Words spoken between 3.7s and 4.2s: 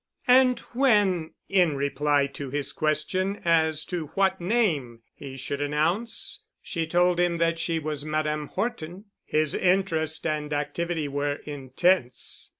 to